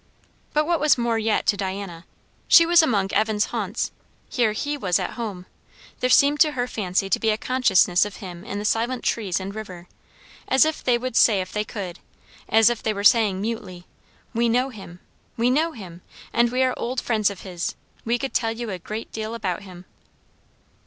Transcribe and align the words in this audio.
But 0.53 0.65
what 0.65 0.79
was 0.79 0.97
more 0.97 1.19
yet 1.19 1.45
to 1.45 1.55
Diana, 1.55 2.05
she 2.47 2.65
was 2.65 2.81
among 2.81 3.13
Evan's 3.13 3.45
haunts. 3.53 3.91
Here 4.29 4.53
he 4.53 4.75
was 4.75 4.97
at 4.97 5.11
home. 5.11 5.45
There 5.99 6.09
seemed 6.09 6.39
to 6.39 6.53
her 6.53 6.65
fancy 6.65 7.07
to 7.07 7.19
be 7.19 7.29
a 7.29 7.37
consciousness 7.37 8.03
of 8.03 8.15
him 8.15 8.43
in 8.43 8.57
the 8.57 8.65
silent 8.65 9.03
trees 9.03 9.39
and 9.39 9.53
river; 9.53 9.87
as 10.47 10.65
if 10.65 10.83
they 10.83 10.97
would 10.97 11.15
say 11.15 11.39
if 11.39 11.51
they 11.53 11.63
could, 11.63 11.99
as 12.49 12.67
if 12.71 12.81
they 12.81 12.95
were 12.95 13.03
saying 13.03 13.39
mutely, 13.41 13.85
"We 14.33 14.49
know 14.49 14.69
him 14.69 15.01
we 15.37 15.51
know 15.51 15.73
him; 15.73 16.01
and 16.33 16.51
we 16.51 16.63
are 16.63 16.73
old 16.77 16.99
friends 16.99 17.29
of 17.29 17.41
his. 17.41 17.75
We 18.03 18.17
could 18.17 18.33
tell 18.33 18.51
you 18.53 18.71
a 18.71 18.79
great 18.79 19.11
deal 19.11 19.35
about 19.35 19.61
him." 19.61 19.85